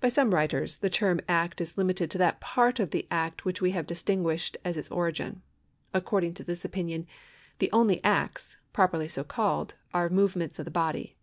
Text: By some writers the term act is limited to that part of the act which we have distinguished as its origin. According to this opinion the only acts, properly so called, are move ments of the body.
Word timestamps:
By 0.00 0.08
some 0.08 0.32
writers 0.32 0.78
the 0.78 0.88
term 0.88 1.20
act 1.28 1.60
is 1.60 1.76
limited 1.76 2.10
to 2.10 2.16
that 2.16 2.40
part 2.40 2.80
of 2.80 2.90
the 2.90 3.06
act 3.10 3.44
which 3.44 3.60
we 3.60 3.72
have 3.72 3.86
distinguished 3.86 4.56
as 4.64 4.78
its 4.78 4.90
origin. 4.90 5.42
According 5.92 6.32
to 6.40 6.42
this 6.42 6.64
opinion 6.64 7.06
the 7.58 7.70
only 7.70 8.02
acts, 8.02 8.56
properly 8.72 9.08
so 9.08 9.24
called, 9.24 9.74
are 9.92 10.08
move 10.08 10.36
ments 10.36 10.58
of 10.58 10.64
the 10.64 10.70
body. 10.70 11.16